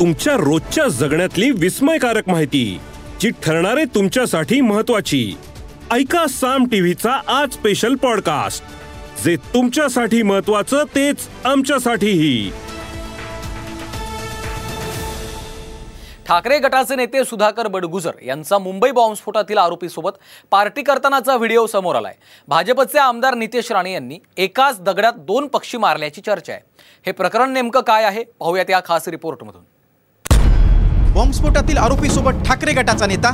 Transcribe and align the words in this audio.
तुमच्या 0.00 0.34
रोजच्या 0.34 0.88
जगण्यातली 0.88 1.50
विस्मयकारक 1.50 2.28
माहिती 2.28 2.80
जी 3.20 3.30
ठरणारे 3.30 3.84
तुमच्यासाठी 3.84 4.60
महत्वाची 4.60 5.34
ऐका 5.90 6.26
साम 6.26 6.64
टीव्हीचा 6.64 7.20
आज 7.26 7.52
स्पेशल 7.52 7.94
पॉडकास्ट 7.94 8.64
जे 9.24 9.36
तुमच्यासाठी 9.36 10.22
महत्वाचं 10.22 10.84
तेच 10.94 11.16
आमच्यासाठीही. 11.44 12.52
ठाकरे 16.28 16.58
गटाचे 16.58 16.96
नेते 16.96 17.24
सुधाकर 17.24 17.66
बडगुजर 17.66 18.10
यांचा 18.26 18.58
मुंबई 18.58 18.90
बॉम्बस्फोटातील 18.90 19.58
आरोपीसोबत 19.58 20.10
पार्टी 20.50 20.82
करतानाचा 20.82 21.36
व्हिडिओ 21.36 21.66
समोर 21.66 21.96
आलाय. 21.96 22.14
भाजपचे 22.48 22.98
आमदार 22.98 23.34
नितेश 23.34 23.72
राणे 23.72 23.92
यांनी 23.92 24.18
एकाच 24.36 24.80
दगडात 24.80 25.12
दोन 25.12 25.46
पक्षी 25.46 25.78
मारल्याची 25.78 26.20
चर्चा 26.20 26.52
आहे. 26.52 26.62
हे 27.06 27.12
प्रकरण 27.12 27.52
नेमकं 27.52 27.80
काय 27.80 28.04
आहे? 28.04 28.24
पाहूयात 28.24 28.70
या 28.70 28.80
खास 28.84 29.08
रिपोर्टमधून. 29.08 29.62
बॉम्बस्फोटातील 31.18 31.78
आरोपीसोबत 31.78 32.42
ठाकरे 32.46 32.72
गटाचा 32.72 33.06
नेता. 33.06 33.30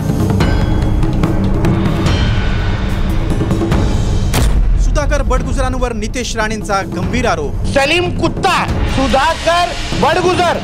सुधाकर 4.85 5.23
बडगुजरांवर 5.23 5.93
नितेश 5.93 6.35
राणेंचा 6.37 6.81
गंभीर 6.95 7.27
आरोप. 7.27 7.65
सलीम 7.75 8.09
कुत्ता 8.21 8.57
सुधाकर 8.95 9.73
बडगुजर. 10.03 10.59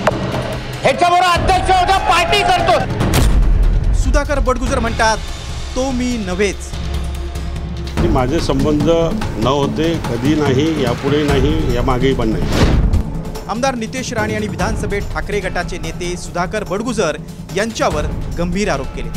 ह्याच्याबरोबर 0.83 1.27
अध्यक्ष 1.27 1.70
होता 1.70 1.98
पार्टी 2.09 2.43
करतो. 2.51 2.79
सुधाकर 4.02 4.38
बडगुजर 4.46 4.79
म्हणतात 4.79 5.18
तो 5.77 5.91
मी 5.91 6.16
नव्हेच. 6.27 6.71
माझे 8.15 8.41
संबंध 8.41 8.88
न 8.88 9.46
होते 9.46 9.93
कधी 10.09 10.34
नाही 10.34 10.82
यापुढे 10.82 11.23
नाही 11.24 11.74
यामागेही 11.74 12.15
पण 12.15 12.29
नाही. 12.29 12.88
आमदार 13.51 13.75
नितेश 13.75 14.13
राणे 14.13 14.35
आणि 14.35 14.47
विधानसभेत 14.49 15.03
ठाकरे 15.13 15.39
गटाचे 15.41 15.79
नेते 15.79 16.16
सुधाकर 16.16 16.65
बडगुजर 16.65 17.16
यांच्यावर 17.57 18.07
गंभीर 18.38 18.69
आरोप 18.71 18.95
केले. 18.97 19.09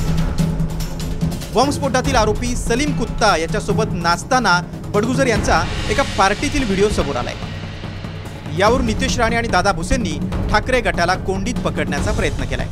बॉम्बस्फोटातील 1.54 2.16
आरोपी 2.16 2.56
सलीम 2.56 2.98
कुत्ता 3.00 3.36
याच्यासोबत 3.38 3.94
नाचताना 3.94 4.60
बडगुजर 4.94 5.28
यांचा 5.28 5.62
एका 5.92 6.04
पार्टीतील 6.18 6.64
व्हिडिओ 6.64 6.90
समोर 6.90 7.16
आलाय. 7.16 7.34
यावर 8.60 8.82
नितेश 8.82 9.20
राणे 9.20 9.36
आणि 9.36 9.48
दादा 9.48 9.72
भुसेंनी 9.72 10.18
ठाकरे 10.52 10.82
गटाला 10.82 11.16
कोंडीत 11.28 11.60
पकडण्याचा 11.66 12.12
प्रयत्न 12.12 12.46
केलाय. 12.46 12.68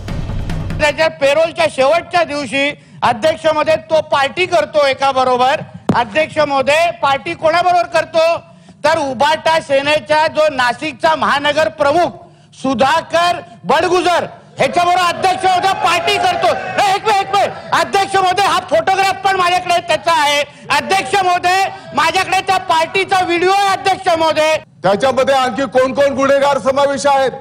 त्याच्या 0.79 1.07
पेरोलच्या 1.21 1.65
शेवटच्या 1.71 2.23
दिवशी 2.23 2.69
अध्यक्षमध्ये 3.01 3.75
तो 3.89 4.01
पार्टी 4.11 4.45
करतो 4.45 4.87
एका 4.87 5.11
बरोबर 5.11 5.61
अध्यक्षमध्ये 5.95 6.89
पार्टी 7.01 7.33
कोणाबरोबर 7.33 7.85
करतो? 7.93 8.50
तर 8.83 8.97
उबाटा 8.99 9.59
सेनेचा 9.61 10.25
जो 10.35 10.47
नाशिकचा 10.51 11.15
महानगर 11.15 11.67
प्रमुख 11.79 12.19
सुधाकर 12.61 13.39
बडगुजर 13.63 14.25
ह्याच्याबरोबर 14.57 15.01
अध्यक्ष 15.01 15.45
होते 15.45 15.73
पार्टी 15.83 16.17
करतो. 16.17 16.53
नाही, 16.77 16.95
एक 16.95 17.05
वेळ 17.07 17.19
एक 17.19 17.35
वेळ 17.35 17.49
अध्यक्षमध्ये 17.79 18.45
हा 18.45 18.59
फोटोग्राफ 18.69 19.21
पण 19.23 19.35
माझ्याकडे 19.35 19.77
त्याचा 19.87 20.13
आहे. 20.21 20.41
अध्यक्षमध्ये 20.77 21.63
माझ्याकडे 21.95 22.39
त्या 22.47 22.57
पार्टीचा 22.57 23.23
व्हिडिओ 23.25 23.51
आहे 23.51 23.67
अध्यक्षमध्ये 23.67 24.55
त्याच्यामध्ये 24.83 25.35
आणखी 25.35 25.65
कोण 25.73 25.93
कोण 25.93 26.13
गुन्हेगार 26.15 26.57
समावेश 26.59 27.05
आहेत? 27.07 27.31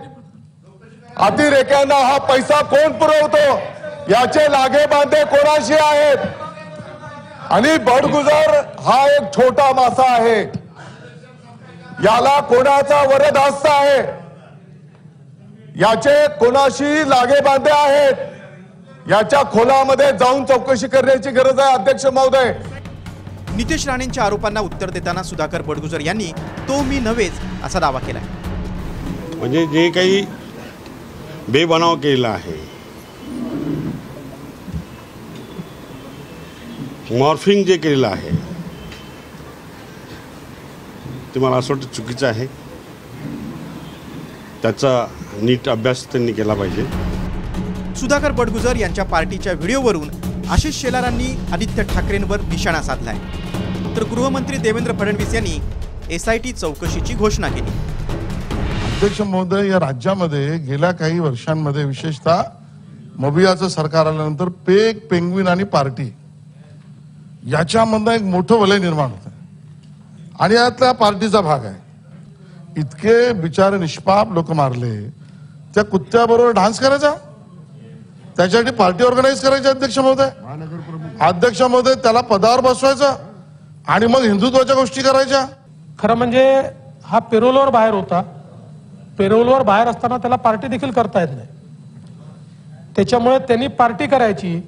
अतिरेक्यांना 1.17 1.95
हा 1.95 2.17
पैसा 2.29 2.61
कोण 2.63 2.93
पुरवतो? 2.99 3.59
याचे 4.11 4.51
लागे 4.53 4.87
बांधे 4.87 5.25
कोणाशी 5.25 5.75
आहेत? 5.75 6.19
आणि 7.51 7.77
बडगुजर 7.85 8.55
हा 8.87 9.05
एक 9.07 9.33
छोटा 9.37 9.71
मासा 9.73 10.11
आहे. 10.13 10.43
याला 12.05 12.39
कोणाचा 12.41 13.03
वरदहस्त 13.09 13.67
आहे? 13.67 13.99
याचे 15.81 16.27
कोणाशी 16.39 17.09
लागे 17.11 17.41
बांधे 17.45 17.71
आहेत? 17.71 18.29
याच्या 19.11 19.43
खोलामध्ये 19.53 20.11
जाऊन 20.19 20.45
चौकशी 20.45 20.87
करण्याची 20.89 21.31
गरज 21.31 21.61
आहे 21.61 21.75
अध्यक्ष 21.75 22.07
महोदय. 22.07 22.53
नितेश 23.57 23.87
राणेंच्या 23.89 24.25
आरोपांना 24.25 24.61
उत्तर 24.61 24.91
देताना 24.91 25.23
सुधाकर 25.23 25.63
बडगुजर 25.63 26.01
यांनी 26.01 26.31
तो 26.69 26.81
मी 26.83 26.99
नव्हेच 26.99 27.41
असा 27.65 27.81
दावा 27.81 27.99
केलाय. 28.01 28.23
म्हणजे 29.39 29.67
जे 29.67 29.89
काही 29.91 30.25
बेबनाव 31.49 31.97
केलेला 31.97 32.29
आहे 32.29 32.59
मॉर्फिंग 37.19 37.65
जे 37.65 37.77
केलेलं 37.77 38.07
आहे 38.07 38.31
ते 41.35 41.41
मला 41.41 41.57
असं 41.57 41.75
वाटतं 41.75 41.95
चुकीचं 41.95 42.27
आहे. 42.27 42.47
त्याचा 44.63 45.07
नीट 45.43 45.69
अभ्यास 45.69 46.05
त्यांनी 46.13 46.33
केला 46.33 46.55
पाहिजे. 46.55 46.85
सुधाकर 47.97 48.33
बडगुजर 48.33 48.77
यांच्या 48.77 49.05
पार्टीच्या 49.05 49.53
व्हिडिओवरून 49.53 50.09
आशिष 50.51 50.81
शेलारांनी 50.81 51.29
आदित्य 51.53 51.83
ठाकरेंवर 51.83 52.41
निशाणा 52.41 52.83
साधलाय. 52.83 53.19
तर 53.97 54.05
गृहमंत्री 54.11 54.57
देवेंद्र 54.57 54.93
फडणवीस 54.93 55.35
यांनी 55.35 55.59
एसआयटी 56.11 56.53
चौकशीची 56.53 57.15
घोषणा 57.15 57.49
केली. 57.49 57.71
अध्यक्ष 58.95 59.21
महोदय 59.21 59.69
या 59.69 59.79
राज्यामध्ये 59.81 60.57
गेल्या 60.59 60.91
काही 60.93 61.19
वर्षांमध्ये 61.19 61.85
विशेषतः 61.85 62.43
मबियाचं 63.19 63.69
सरकार 63.69 64.07
आल्यानंतर 64.07 64.49
पेक 64.67 65.07
पेंग्विन 65.09 65.49
आणि 65.49 65.65
पार्टी 65.65 66.13
याच्यामधनं 67.51 68.11
एक 68.11 68.23
मोठं 68.23 68.59
वलय 68.59 68.79
निर्माण 68.79 69.11
होतं 69.11 69.30
आणि 70.41 70.55
यातल्या 70.55 70.93
पार्टीचा 70.93 71.41
भाग 71.41 71.65
आहे. 71.65 71.75
इतके 72.77 73.33
बिचारे 73.33 73.79
निष्पाप 73.79 74.33
लोक 74.33 74.51
मारले. 74.51 75.11
त्या 75.75 75.85
कुत्त्याबरोबर 75.85 76.51
डान्स 76.51 76.81
करायचा? 76.81 77.15
त्याच्यासाठी 78.37 78.77
पार्टी 78.77 79.05
ऑर्गनाईज 79.05 79.41
करायची 79.41 79.69
अध्यक्ष 79.69 79.99
महोदय? 79.99 80.29
अध्यक्ष 81.21 81.63
महोदय 81.63 81.95
त्याला 81.95 82.21
पदावर 82.21 82.61
बसवायचं 82.61 83.17
आणि 83.89 84.07
मग 84.07 84.23
हिंदुत्वाच्या 84.23 84.75
गोष्टी 84.77 85.03
करायच्या? 85.03 85.47
खरं 85.99 86.15
म्हणजे 86.15 86.63
हा 87.05 87.19
पेरोलवर 87.19 87.69
बाहेर 87.69 87.95
होता. 87.95 88.23
पेरोलवर 89.19 89.63
बाहेर 89.63 89.89
असताना 89.89 90.17
त्याला 90.17 90.37
पार्टी 90.37 90.69
देखील 90.69 90.91
करता 90.91 91.21
येत 91.21 91.29
नाही. 91.29 91.49
त्याच्यामुळे 92.97 93.39
त्यांनी 93.39 93.67
पार्टी 93.67 94.07
करायची 94.07 94.63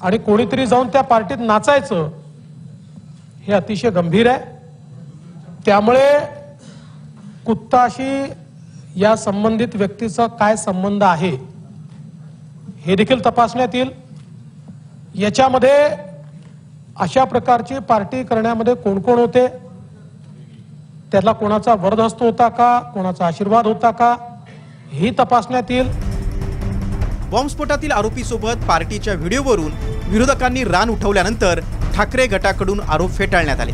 आणि 0.00 0.18
कोणीतरी 0.18 0.66
जाऊन 0.66 0.88
त्या 0.88 1.02
पार्टीत 1.02 1.36
नाचायचं 1.40 2.10
हे 3.42 3.52
अतिशय 3.52 3.90
गंभीर 3.90 4.26
आहे. 4.26 4.53
त्यामुळे 5.66 6.08
कुत्ताशी 7.46 8.32
या 8.96 9.14
संबंधित 9.16 9.68
व्यक्तीचा 9.74 10.26
काय 10.40 10.56
संबंध 10.56 11.02
आहे 11.02 11.30
हे 12.86 12.94
देखील 12.96 13.24
तपासण्यात 13.24 13.74
येईल. 13.74 13.90
याच्यामध्ये 15.14 15.72
अशा 17.00 17.24
प्रकारची 17.24 17.78
पार्टी 17.78 18.22
करण्यामध्ये 18.24 18.74
कोण 18.74 19.00
कोण 19.00 19.18
होते? 19.18 19.46
त्याला 21.12 21.32
कोणाचा 21.32 21.74
वरदहस्त 21.74 22.22
होता 22.22 22.48
का? 22.48 22.78
कोणाचा 22.94 23.26
आशीर्वाद 23.26 23.66
होता 23.66 23.90
का? 23.90 24.14
ही 24.92 25.10
तपासण्यात 25.18 25.70
येईल. 25.70 25.88
बॉम्बस्फोटातील 27.30 27.92
आरोपीसोबत 27.92 28.66
पार्टीच्या 28.68 29.14
व्हिडिओवरून 29.14 29.72
विरोधकांनी 30.08 30.64
रान 30.64 30.90
उठवल्यानंतर 30.90 31.60
ठाकरे 31.94 32.26
गटाकडून 32.26 32.80
आरोप 32.80 33.10
फेटाळण्यात 33.10 33.60
आले. 33.60 33.72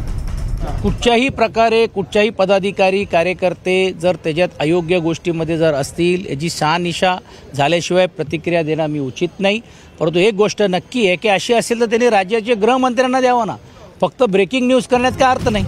कुठच्याही 0.60 1.28
प्रकारे 1.28 1.86
कुठच्याही 1.86 2.30
पदाधिकारी 2.30 3.04
कार्यकर्ते 3.04 3.92
जर 3.92 4.16
त्याच्यात 4.24 4.48
अयोग्य 4.60 4.98
गोष्टीमध्ये 4.98 5.56
जर 5.58 5.74
असतील 5.74 6.26
याची 6.30 6.50
शहानिशा 6.50 7.16
झाल्याशिवाय 7.56 8.06
प्रतिक्रिया 8.06 8.62
देणं 8.62 8.86
मी 8.86 8.98
उचित 8.98 9.40
नाही. 9.40 9.60
परंतु 10.00 10.18
एक 10.18 10.34
गोष्ट 10.34 10.62
नक्की 10.62 11.06
आहे 11.06 11.16
की 11.16 11.28
अशी 11.28 11.54
असेल 11.54 11.80
तर 11.80 11.86
त्यांनी 11.86 12.10
राज्याचे 12.10 12.54
गृहमंत्र्यांना 12.54 13.20
द्यावं 13.20 13.46
ना. 13.46 13.56
फक्त 14.00 14.22
ब्रेकिंग 14.22 14.66
न्यूज 14.66 14.86
करण्यात 14.86 15.12
काय 15.12 15.30
अर्थ 15.30 15.48
नाही. 15.48 15.64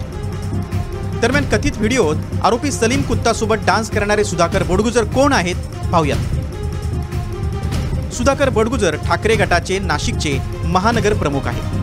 दरम्यान 1.21 1.49
कथित 1.49 1.77
व्हिडिओत 1.77 2.15
आरोपी 2.43 2.71
सलीम 2.71 3.01
कुत्तासोबत 3.01 3.65
डान्स 3.65 3.89
करणारे 3.89 4.23
सुधाकर 4.23 4.63
बडगुजर 4.63 5.03
कोण 5.03 5.33
आहेत 5.33 5.55
पाहूयात. 5.91 6.19
सुधाकर 8.13 8.49
बडगुजर 8.49 8.95
ठाकरे 8.95 9.35
गटाचे 9.35 9.79
नाशिकचे 9.79 10.37
महानगर 10.63 11.13
प्रमुख 11.13 11.47
आहेत. 11.47 11.82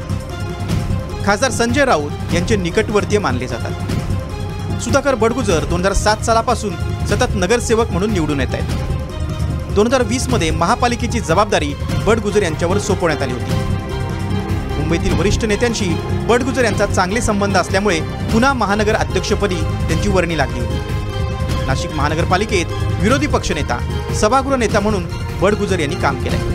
खासदार 1.26 1.50
संजय 1.50 1.84
राऊत 1.84 2.34
यांचे 2.34 2.56
निकटवर्तीय 2.56 3.18
मानले 3.18 3.46
जातात. 3.46 4.80
सुधाकर 4.82 5.14
बडगुजर 5.14 5.64
दोन 5.64 5.80
हजार 5.80 5.92
सात 5.92 6.24
सालापासून 6.24 6.76
सतत 7.06 7.34
नगरसेवक 7.34 7.90
म्हणून 7.90 8.12
निवडून 8.12 8.40
येत 8.40 8.54
आहेत. 8.54 9.74
दोन 9.74 9.86
हजार 9.86 10.02
वीसमध्ये 10.02 10.50
महापालिकेची 10.50 11.20
जबाबदारी 11.20 11.72
बडगुजर 12.06 12.42
यांच्यावर 12.42 12.78
सोपवण्यात 12.78 13.22
आली 13.22 13.32
होती. 13.32 13.58
मुंबईतील 14.78 15.18
वरिष्ठ 15.18 15.44
नेत्यांशी 15.44 15.88
बडगुजर 16.28 16.64
यांचा 16.64 16.86
चांगले 16.86 17.20
संबंध 17.20 17.56
असल्यामुळे 17.56 18.00
पुन्हा 18.32 18.52
महानगर 18.52 18.94
अध्यक्षपदी 18.94 19.60
त्यांची 19.88 20.08
वर्णी 20.08 20.38
लागली 20.38 20.60
होती. 20.60 21.66
नाशिक 21.66 21.92
महानगरपालिकेत 21.92 22.66
विरोधी 23.00 23.26
पक्षनेता 23.26 23.78
सभागृह 24.20 24.56
नेता 24.56 24.80
म्हणून 24.80 25.06
बडगुजर 25.40 25.78
यांनी 25.78 25.96
काम 25.96 26.22
केलंय. 26.24 26.49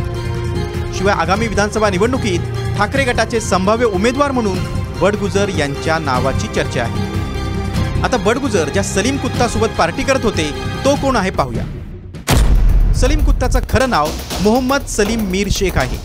शिवाय 0.97 1.13
आगामी 1.13 1.47
विधानसभा 1.47 1.89
निवडणुकीत 1.89 2.39
ठाकरे 2.77 3.03
गटाचे 3.03 3.39
संभाव्य 3.41 3.85
उमेदवार 3.85 4.31
म्हणून 4.31 4.57
बडगुजर 5.01 5.49
यांच्या 5.49 5.97
नावाची 5.99 6.47
चर्चा 6.47 6.83
आहे. 6.83 8.01
आता 8.03 8.17
बडगुजर 8.17 8.69
ज्या 8.69 8.83
सलीम 8.83 9.17
कुत्तासोबत 9.17 9.67
पार्टी 9.77 10.03
करत 10.03 10.23
होते 10.23 10.49
तो 10.85 10.95
कोण 10.95 11.15
आहे 11.15 11.29
पाहूया. 11.29 11.63
सलीम 12.93 13.25
कुत्ताचं 13.25 13.59
खरं 13.69 13.89
नाव 13.89 14.07
मोहम्मद 14.41 14.85
सलीम 14.87 15.25
मीर 15.29 15.47
शेख 15.51 15.77
आहे. 15.77 15.97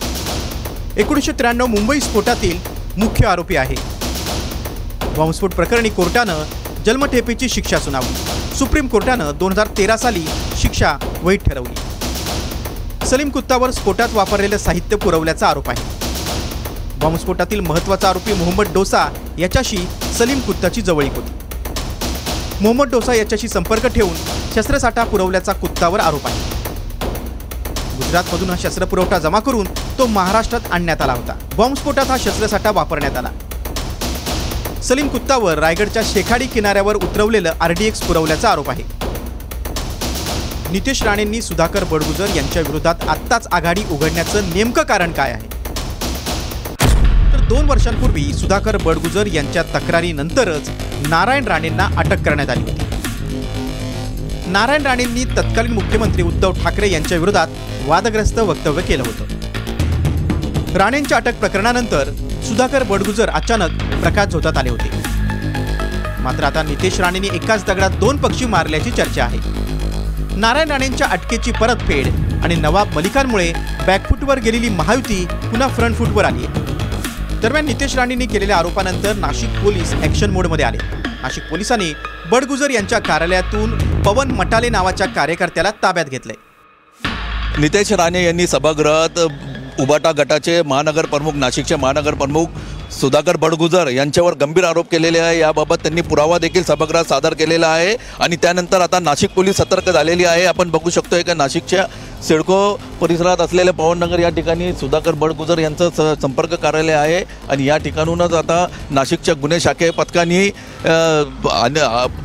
एकोणीसशे 1.01 1.31
त्र्याण्णव 1.31 1.65
मुंबई 1.65 1.99
स्फोटातील 1.99 2.57
मुख्य 2.97 3.27
आरोपी 3.27 3.55
आहे. 3.55 3.75
बॉम्बस्फोट 5.17 5.53
प्रकरणी 5.53 5.89
कोर्टानं 5.89 6.43
जन्मठेपेची 6.85 7.49
शिक्षा 7.49 7.79
सुनावली. 7.79 8.57
सुप्रीम 8.57 8.87
कोर्टानं 8.87 9.31
दोन 9.39 9.51
हजार 9.51 9.67
तेरा 9.77 9.97
साली 9.97 10.25
शिक्षा 10.57 10.97
वैध 11.23 11.49
ठरवली. 11.49 11.90
सलीम 13.11 13.29
कुत्तावर 13.29 13.71
स्फोटात 13.71 14.07
वापरलेलं 14.13 14.57
साहित्य 14.57 14.95
पुरवल्याचा 14.95 15.47
आरोप 15.47 15.69
आहे. 15.69 15.81
बॉम्बस्फोटातील 16.99 17.59
महत्त्वाचा 17.59 18.09
आरोपी 18.09 18.33
मोहम्मद 18.33 18.67
डोसा 18.73 19.05
याच्याशी 19.37 19.77
सलीम 20.17 20.39
कुत्ताची 20.39 20.81
जवळीक 20.81 21.15
होती. 21.15 21.31
मोहम्मद 22.61 22.89
डोसा 22.89 23.13
याच्याशी 23.13 23.47
संपर्क 23.47 23.85
ठेवून 23.85 24.15
शस्त्रसाठा 24.55 25.03
पुरवल्याचा 25.03 25.53
कुत्तावर 25.53 25.99
आरोप 25.99 26.27
आहे. 26.27 26.39
गुजरातमधून 27.97 28.49
हा 28.49 28.55
शस्त्रपुरवठा 28.59 29.19
जमा 29.19 29.39
करून 29.39 29.67
तो 29.97 30.05
महाराष्ट्रात 30.05 30.71
आणण्यात 30.71 31.01
आला 31.01 31.13
होता. 31.13 31.33
बॉम्बस्फोटात 31.57 32.05
हा 32.05 32.17
शस्त्रसाठा 32.17 32.71
वापरण्यात 32.71 33.17
आला. 33.17 33.29
सलीम 34.83 35.07
कुत्तावर 35.07 35.59
रायगडच्या 35.59 36.03
शेखाडी 36.05 36.47
किनाऱ्यावर 36.47 36.95
उतरवलेलं 36.95 37.53
आरडीएक्स 37.59 38.01
पुरवल्याचा 38.01 38.49
आरोप 38.49 38.69
आहे. 38.69 39.00
नितेश 40.71 41.01
राणेंनी 41.03 41.41
सुधाकर 41.41 41.83
बडगुजर 41.83 42.27
यांच्या 42.35 42.61
विरोधात 42.61 42.95
आत्ताच 43.09 43.47
आघाडी 43.51 43.81
उघडण्याचं 43.91 44.49
नेमकं 44.53 44.83
कारण 44.83 45.11
काय 45.11 45.31
आहे? 45.31 45.47
तर 47.33 47.39
दोन 47.49 47.65
वर्षांपूर्वी 47.65 48.33
सुधाकर 48.33 48.77
बडगुजर 48.77 49.27
यांच्या 49.27 49.63
तक्रारीनंतरच 49.63 50.69
नारायण 51.07 51.47
राणेंना 51.47 51.89
अटक 51.97 52.23
करण्यात 52.25 52.49
आली 52.49 52.61
होती. 52.61 52.85
नारायण 54.47 54.81
राणेंनी 54.81 55.25
तत्कालीन 55.25 55.73
मुख्यमंत्री 55.73 56.23
उद्धव 56.23 56.51
ठाकरे 56.51 56.91
यांच्या 56.91 57.17
विरोधात 57.17 57.47
वादग्रस्त 57.85 58.39
वक्तव्य 58.39 58.81
केलं 58.81 59.03
होतं. 59.05 59.25
राणेंच्या 60.77 61.17
अटक 61.17 61.39
प्रकरणानंतर 61.39 62.11
सुधाकर 62.47 62.83
बडगुजर 62.83 63.29
अचानक 63.29 63.83
प्रकाश 64.01 64.27
झोतात 64.27 64.57
आले 64.57 64.69
होते. 64.69 64.89
मात्र 66.21 66.43
आता 66.43 66.63
नितेश 66.63 66.99
राणेंनी 66.99 67.29
एकाच 67.33 67.65
दगडात 67.65 67.89
दोन 67.89 68.17
पक्षी 68.17 68.45
मारल्याची 68.45 68.91
चर्चा 68.91 69.23
आहे. 69.23 69.50
नारायण 70.37 70.71
राणेंच्या 70.71 71.07
अटकेची 71.07 71.51
परतफेड 71.51 72.07
आणि 72.43 72.55
नवाब 72.55 72.93
मलिकांमुळे 72.95 73.51
बॅकफूटवर 73.87 74.39
गेलेली 74.39 74.69
महायुती 74.69 75.25
पुन्हा 75.25 75.67
फ्रंटफूटवर 75.67 76.25
आली. 76.25 76.45
आहे 76.45 77.39
दरम्यान 77.41 77.65
नितेश 77.65 77.95
राणेंनी 77.95 78.25
केलेल्या 78.25 78.57
आरोपानंतर 78.57 79.15
नाशिक 79.15 79.61
पोलीस 79.63 79.93
ॲक्शन 80.01 80.29
मोडमध्ये 80.31 80.65
आले. 80.65 80.77
नाशिक 81.21 81.43
पोलिसांनी 81.49 81.93
बडगुजर 82.31 82.71
यांच्या 82.71 82.99
कार्यालयातून 82.99 83.77
पवन 84.03 84.31
मटाले 84.31 84.69
नावाच्या 84.69 85.07
कार्यकर्त्याला 85.07 85.71
ताब्यात 85.83 86.05
घेतले 86.05 86.33
नितेश 87.59 87.91
राणे 87.91 88.23
यांनी 88.23 88.47
सभागृहात 88.47 89.19
उबाटा 89.81 90.11
गटाचे 90.17 90.61
महानगर 90.61 91.05
प्रमुख 91.05 91.35
नाशिकचे 91.35 91.75
महानगर 91.75 92.13
प्रमुख 92.13 92.45
सुधाकर 92.91 93.35
बडगुजर 93.37 93.87
यांच्यावर 93.87 94.33
गंभीर 94.41 94.63
आरोप 94.63 94.89
केलेले 94.91 95.19
आहे. 95.19 95.37
याबाबत 95.39 95.75
त्यांनी 95.81 96.01
पुरावा 96.01 96.37
देखील 96.37 96.63
सभागृहात 96.63 97.05
सादर 97.09 97.33
केलेला 97.33 97.67
आहे. 97.67 97.95
आणि 98.19 98.35
त्यानंतर 98.41 98.81
आता 98.81 98.99
नाशिक 98.99 99.29
पोलीस 99.35 99.57
सतर्क 99.57 99.89
झालेली 99.89 100.25
आहे. 100.25 100.45
आपण 100.45 100.69
बघू 100.69 100.89
शकतोय 100.89 101.23
का 101.23 101.33
नाशिकच्या 101.33 101.85
सिडको 102.27 102.57
परिसरात 103.01 103.41
असलेल्या 103.41 103.73
पवननगर 103.73 104.19
या 104.19 104.29
ठिकाणी 104.29 104.71
सुधाकर 104.79 105.11
बडगुजर 105.21 105.59
यांचं 105.59 105.89
स 105.89 106.21
संपर्क 106.21 106.53
कार्यालय 106.53 106.93
आहे. 106.93 107.23
आणि 107.49 107.67
या 107.67 107.77
ठिकाणूनच 107.77 108.33
आता 108.33 108.65
नाशिकच्या 108.91 109.35
गुन्हे 109.41 109.59
शाखे 109.59 109.89
पथकांनी 109.91 110.49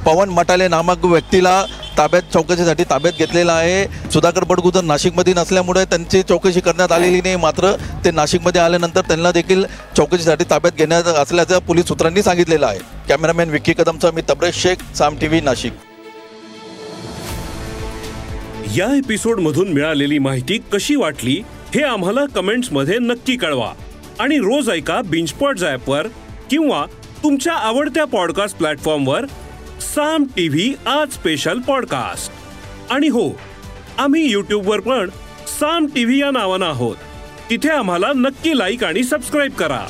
पवन 0.04 0.28
मटाले 0.28 0.68
नामक 0.68 1.04
व्यक्तीला 1.04 1.64
ताब्यात 1.98 2.22
चौकशीसाठी 2.32 2.84
ताब्यात 2.84 3.18
घेतलेला 3.18 3.52
आहे. 3.52 3.84
सुधाकर 4.12 4.44
बडगुजर 4.44 4.82
नाशिकमध्ये 4.84 5.34
नसल्यामुळे 5.34 5.84
त्यांची 5.84 6.22
चौकशी 6.22 6.60
करण्यात 6.60 6.92
आलेली 6.92 7.20
नाही. 7.20 7.36
मात्र 7.36 7.72
ते 8.04 8.10
नाशिकमध्ये 8.10 8.60
आल्यानंतर 8.60 9.00
त्यांना 9.00 9.30
देखील 9.32 9.64
चौकशीसाठी 9.96 10.44
ताब्यात 10.56 10.78
घेण्यात 10.78 11.04
असल्याचं 11.04 11.58
पोलीस 11.58 11.84
सूत्रांनी 11.84 12.22
सांगितलेलं 12.22 12.66
आहे. 12.66 12.78
कॅमेरामॅन 13.08 13.50
विक्की 13.50 13.72
कदमचा 13.72 14.10
मी 14.10 14.22
तब्रेश 14.30 14.54
शेख 14.54 14.76
साम 14.96 15.16
टी 15.16 15.26
व्ही 15.26 15.40
नाशिक. 15.40 15.72
या 18.76 18.96
एपिसोडमधून 18.96 19.72
मिळालेली 19.72 20.18
माहिती 20.18 20.58
कशी 20.72 20.96
वाटली 20.96 21.42
हे 21.74 21.82
आम्हाला 21.82 22.26
कमेंट्समध्ये 22.26 22.98
नक्की 22.98 23.36
कळवा. 23.36 23.72
आणि 24.20 24.38
रोज 24.38 24.70
ऐका 24.70 25.00
बिंचपॉट 25.02 25.60
ॲपवर 25.60 26.06
किंवा 26.50 26.84
तुमच्या 27.22 27.54
आवडत्या 27.54 28.04
पॉडकास्ट 28.04 28.56
प्लॅटफॉर्मवर 28.56 29.26
साम 29.80 30.24
टीव्ही 30.36 30.74
आज 30.86 31.12
स्पेशल 31.12 31.58
पॉडकास्ट. 31.58 32.32
आणि 32.92 33.08
हो 33.08 33.30
आम्ही 33.98 34.30
यूट्यूबवर 34.30 34.80
पण 34.80 35.10
साम 35.60 35.86
टीव्ही 35.86 36.20
या 36.20 36.30
नावानं 36.30 36.66
आहोत. 36.66 36.96
तिथे 37.50 37.68
आम्हाला 37.68 38.12
नक्की 38.16 38.58
लाईक 38.58 38.84
आणि 38.84 39.04
सबस्क्राईब 39.04 39.52
करा. 39.52 39.86